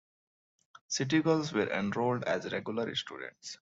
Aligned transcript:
City 0.87 1.21
girls 1.21 1.53
were 1.53 1.69
enrolled 1.69 2.23
as 2.23 2.51
regular 2.51 2.95
students. 2.95 3.59